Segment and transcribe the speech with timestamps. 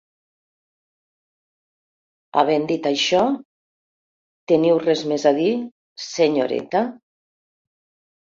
[2.41, 3.19] Havent dit això,
[4.53, 5.53] teniu res més a dir,
[6.07, 6.81] senyoreta?